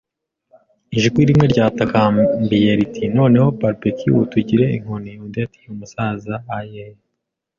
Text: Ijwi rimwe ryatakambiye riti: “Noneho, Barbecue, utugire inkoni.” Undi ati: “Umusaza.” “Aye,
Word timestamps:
Ijwi 0.97 1.21
rimwe 1.29 1.45
ryatakambiye 1.53 2.69
riti: 2.79 3.03
“Noneho, 3.17 3.47
Barbecue, 3.59 4.19
utugire 4.25 4.65
inkoni.” 4.77 5.11
Undi 5.23 5.37
ati: 5.45 5.61
“Umusaza.” 5.73 6.33
“Aye, 6.57 6.85